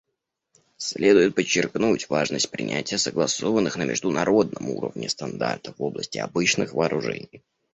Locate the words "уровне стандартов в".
4.71-5.83